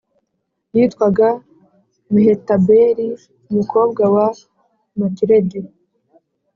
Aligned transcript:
yitwaga 0.75 1.27
Mehetabeli 2.13 3.07
umukobwa 3.49 4.03
wa 4.15 4.27
Matiredi 4.99 5.59